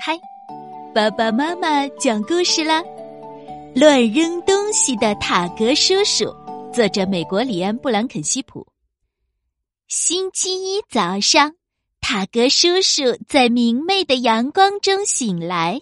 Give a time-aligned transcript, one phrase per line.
[0.00, 0.16] 嗨，
[0.94, 2.80] 爸爸妈妈讲故事啦！
[3.74, 6.32] 乱扔东西的塔格叔叔，
[6.72, 8.64] 作者美国里安·布兰肯西普。
[9.88, 11.52] 星期一早上，
[12.00, 15.80] 塔格叔叔在明媚的阳光中醒来。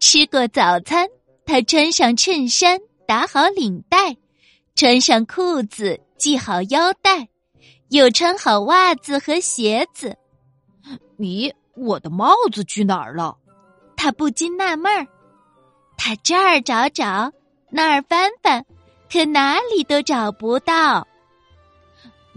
[0.00, 1.08] 吃过早餐，
[1.46, 4.16] 他穿上衬衫，打好领带，
[4.74, 7.28] 穿上裤子，系好腰带，
[7.90, 10.16] 又穿好袜子和鞋子。
[11.18, 13.36] 咦，我的帽子去哪儿了？
[13.96, 15.06] 他不禁纳闷儿。
[15.96, 17.32] 他这儿找找，
[17.70, 18.64] 那儿翻翻，
[19.10, 21.06] 可哪里都找不到。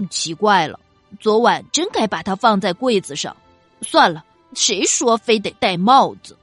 [0.09, 0.79] 奇怪了，
[1.19, 3.35] 昨晚真该把它放在柜子上。
[3.81, 4.23] 算了，
[4.53, 6.37] 谁说非得戴帽子？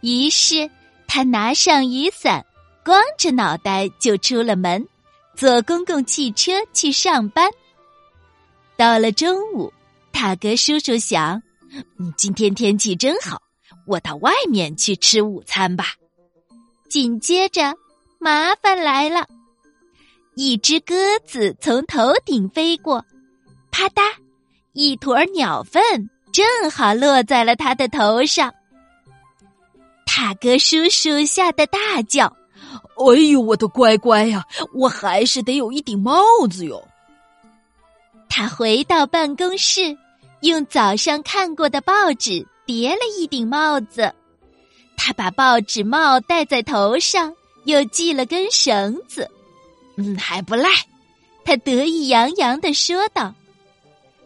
[0.00, 0.70] 于是
[1.06, 2.44] 他拿上雨伞，
[2.84, 4.86] 光着脑袋就出了门，
[5.34, 7.50] 坐公共汽车去上班。
[8.76, 9.72] 到了中午，
[10.12, 11.42] 塔格叔叔想
[12.16, 13.40] ：“今天天气真好，
[13.86, 15.86] 我到外面去吃午餐吧。”
[16.88, 17.74] 紧接着，
[18.18, 19.26] 麻烦来了，
[20.36, 20.94] 一只鸽
[21.26, 23.04] 子从头顶飞过，
[23.72, 24.02] 啪嗒，
[24.72, 25.82] 一坨鸟粪
[26.32, 28.54] 正好落在了他的头上。
[30.06, 32.26] 塔哥叔叔吓得大叫
[32.96, 34.44] ：“哎呦，我的乖乖呀！
[34.72, 36.86] 我还是得有一顶帽子哟。”
[38.30, 39.96] 他回到办公室，
[40.44, 44.14] 用早上看过的报纸叠了一顶帽子。
[44.94, 49.30] 他把报纸帽戴在头上，又系了根绳子。
[49.96, 50.68] 嗯，还不赖，
[51.46, 53.34] 他得意洋洋的说道。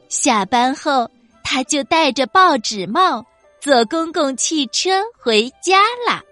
[0.09, 1.09] 下班后，
[1.45, 3.25] 他就戴着报纸帽。
[3.61, 6.23] 坐公共汽车回家啦。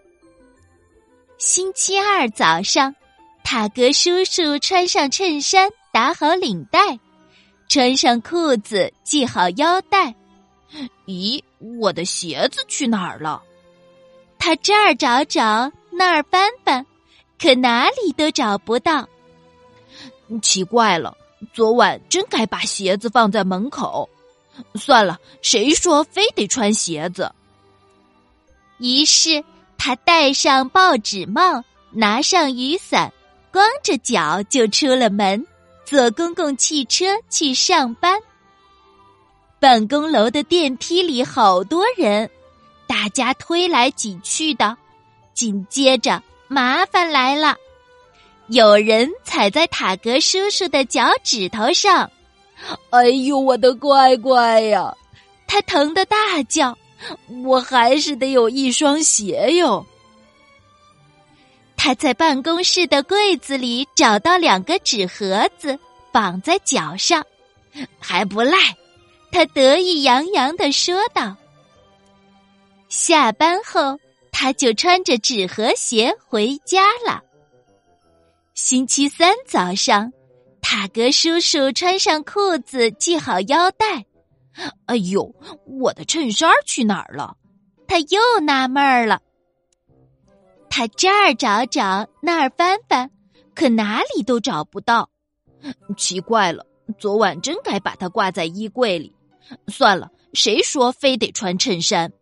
[1.38, 2.94] 星期二早上，
[3.42, 7.00] 塔格叔叔穿上衬衫，打好领带，
[7.76, 10.14] 穿上裤子，系好腰带。
[11.04, 11.42] 咦，
[11.78, 13.42] 我的鞋子去哪儿了？
[14.38, 16.86] 他这儿找找，那儿翻翻，
[17.38, 19.06] 可哪里都找不到。
[20.40, 21.14] 奇怪了，
[21.52, 24.08] 昨晚真该把鞋子放在门口。
[24.76, 27.30] 算了，谁说非得穿鞋子？
[28.78, 29.44] 于是
[29.76, 33.12] 他戴上报纸帽，拿上雨伞，
[33.52, 35.46] 光着脚就出了门，
[35.86, 38.20] 坐公共汽车去上班。
[39.60, 42.28] 办公楼的电梯里好多人，
[42.86, 44.76] 大家推来挤去的。
[45.32, 47.56] 紧接着，麻烦来了，
[48.48, 52.10] 有人踩在塔格叔叔的脚趾头上。
[52.90, 54.92] 哎呦，我的乖乖呀！
[55.46, 56.76] 他疼得大叫
[57.44, 59.86] ：“我还是得有一双鞋哟！”
[61.86, 65.78] 他在办公室的柜子里找到两个纸盒子，
[66.10, 67.24] 绑在脚上，
[68.00, 68.58] 还不赖。
[69.30, 71.36] 他得意洋洋的说道。
[72.88, 74.00] 下班后，
[74.32, 77.22] 他就穿着纸盒鞋回家了。
[78.54, 80.12] 星期三早上。
[80.60, 84.04] 塔格叔叔穿上裤子，系好腰带。
[84.86, 85.32] 哎呦，
[85.66, 87.36] 我的衬衫去哪儿了？
[87.86, 89.20] 他又纳闷儿了。
[90.76, 93.10] 他这儿找找，那儿翻翻，
[93.54, 95.08] 可哪里都找不到。
[95.96, 96.66] 奇怪了，
[96.98, 99.10] 昨晚真该把它挂在衣柜里。
[99.68, 102.12] 算了，谁说非得穿衬衫？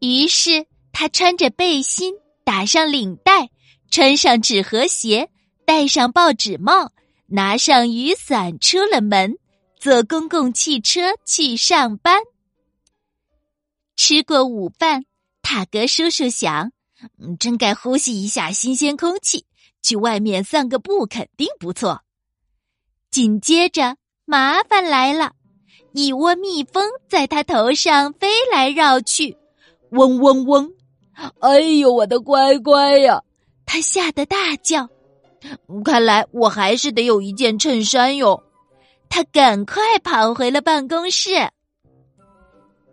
[0.00, 2.12] 于是他穿着背心，
[2.44, 3.48] 打上领带，
[3.90, 5.30] 穿上纸盒鞋，
[5.64, 6.92] 戴上报纸帽。
[7.28, 9.38] 拿上雨伞，出了门，
[9.80, 12.20] 坐公共汽车去上班。
[13.96, 15.06] 吃过午饭，
[15.40, 16.70] 塔格叔叔想：“，
[17.38, 19.46] 真该呼吸一下新鲜空气，
[19.82, 22.02] 去外面散个步肯定不错。”
[23.10, 25.32] 紧接着，麻烦来了，
[25.92, 29.36] 一窝蜜蜂在他头上飞来绕去，
[29.90, 30.72] 嗡嗡嗡！
[31.40, 33.22] 哎呦，我的乖乖呀！
[33.64, 34.88] 他吓得大叫。
[35.84, 38.42] 看来我还是得有一件衬衫哟。
[39.08, 41.30] 他赶快跑回了办公室。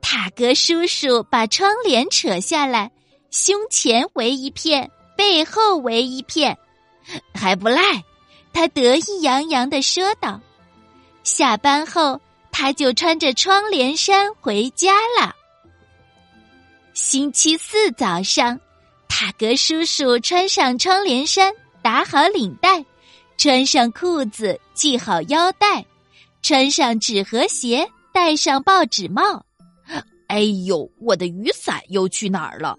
[0.01, 2.91] 塔格叔叔把窗帘扯下来，
[3.31, 6.57] 胸前围一片，背后围一片，
[7.33, 8.03] 还不赖。
[8.53, 10.39] 他得意洋洋的说道。
[11.23, 12.19] 下班后，
[12.51, 15.33] 他就穿着窗帘衫回家了。
[16.93, 18.59] 星期四早上，
[19.07, 21.51] 塔格叔叔穿上窗帘衫。
[21.83, 22.85] 打好领带，
[23.37, 25.83] 穿上裤子，系好腰带，
[26.43, 29.43] 穿上纸盒鞋，戴上报纸帽。
[30.27, 32.77] 哎呦，我的雨伞又去哪儿了？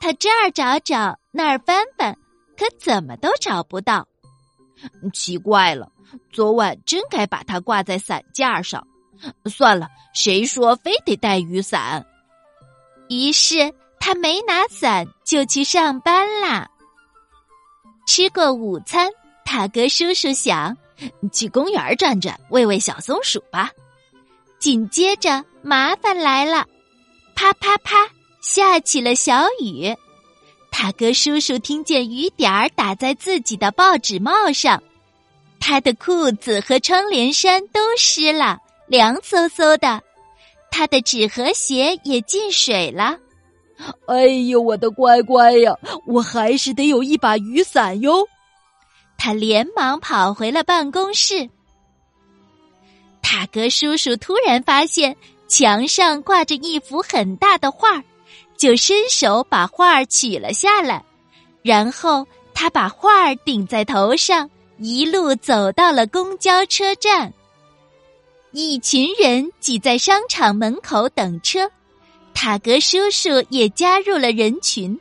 [0.00, 2.16] 他这儿找找，那儿翻翻，
[2.56, 4.06] 可怎么都找不到。
[5.12, 5.90] 奇怪了，
[6.32, 8.86] 昨晚真该把它挂在伞架上。
[9.46, 12.06] 算了，谁说非得带雨伞？
[13.08, 16.68] 于是他没拿伞就去上班啦。
[18.06, 19.10] 吃过午餐，
[19.44, 20.76] 塔格叔叔想
[21.32, 23.70] 去公园转转，喂喂小松鼠吧。
[24.60, 26.66] 紧接着，麻烦来了，
[27.34, 27.96] 啪啪啪，
[28.40, 29.94] 下起了小雨。
[30.70, 34.82] 塔格叔叔听见雨点儿打在自己的报纸帽上，
[35.58, 40.02] 他的裤子和窗帘衫都湿了，凉飕飕的。
[40.70, 43.18] 他的纸和鞋也进水了。
[44.06, 45.72] 哎呦，我的乖乖呀！
[46.06, 48.28] 我还是得有一把雨伞哟。
[49.16, 51.48] 他连忙跑回了办公室。
[53.22, 55.16] 塔格叔叔突然发现
[55.48, 58.02] 墙上挂着一幅很大的画
[58.58, 61.04] 就伸手把画儿取了下来，
[61.62, 67.32] 然后他把画儿顶在头上，一路走到了公交车站。
[68.50, 71.70] 一群人挤在商场门口等车，
[72.34, 74.98] 塔格叔叔也加入了人群。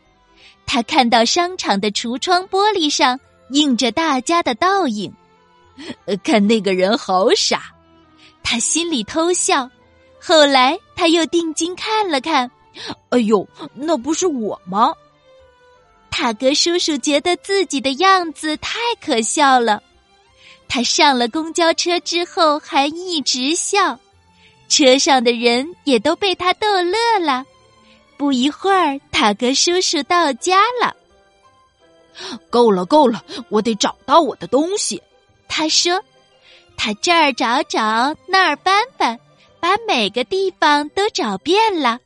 [0.67, 3.19] 他看到商场的橱窗玻璃上
[3.51, 5.11] 映着大家的倒影，
[6.23, 7.73] 看那个人好傻，
[8.43, 9.67] 他心里偷笑。
[10.19, 12.51] 后来他又定睛看了看。
[13.09, 14.93] 哎呦，那不是我吗？
[16.09, 19.83] 塔格叔叔觉得自己的样子太可笑了。
[20.67, 23.99] 他上了公交车之后还一直笑，
[24.67, 27.45] 车上的人也都被他逗乐了。
[28.17, 30.95] 不一会儿，塔格叔叔到家了。
[32.49, 35.01] 够了，够了，我得找到我的东西。
[35.47, 36.03] 他说
[36.75, 39.19] ：“他这儿找找，那儿翻翻，
[39.59, 41.99] 把每个地方都找遍了。”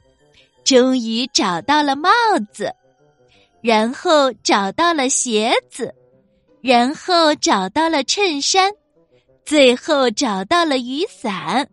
[0.71, 2.09] 终于找到了帽
[2.53, 2.73] 子，
[3.61, 5.93] 然后找到了鞋子，
[6.61, 8.71] 然后找到了衬衫，
[9.43, 11.69] 最后找到了雨伞。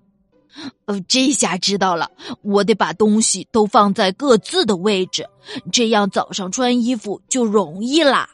[0.86, 2.10] 呃，这下知道了，
[2.42, 5.24] 我得把东西都放在各自的位置，
[5.70, 8.28] 这样早上穿衣服就容易啦。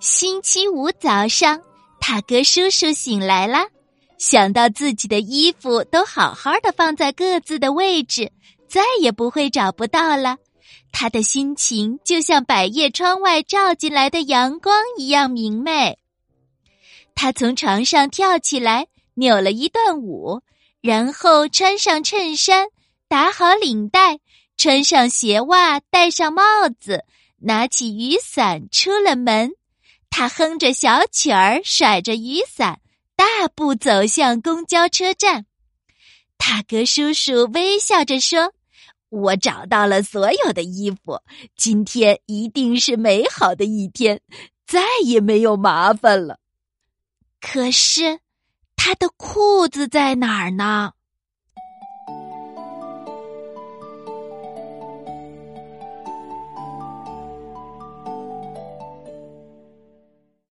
[0.00, 1.60] 星期五早上，
[2.00, 3.58] 塔格叔叔醒来了，
[4.16, 8.32] 想到自己的衣服都好好的放在各自的位置。
[8.72, 10.38] 再也不会找不到了，
[10.92, 15.98] 他的心情就像百叶窗外照进来的阳光一样明媚。
[17.14, 18.86] 他从床上跳起来，
[19.16, 20.40] 扭了一段舞，
[20.80, 22.68] 然后穿上衬衫，
[23.08, 24.20] 打好领带，
[24.56, 26.42] 穿上鞋袜，戴上帽
[26.80, 27.04] 子，
[27.40, 29.52] 拿起雨伞出了门。
[30.08, 32.80] 他哼着小曲儿，甩着雨伞，
[33.16, 35.44] 大步走向公交车站。
[36.38, 38.54] 塔格叔叔微笑着说。
[39.12, 41.20] 我找到了所有的衣服，
[41.54, 44.22] 今天一定是美好的一天，
[44.66, 46.38] 再也没有麻烦了。
[47.38, 48.20] 可是，
[48.74, 50.92] 他的裤子在哪儿呢？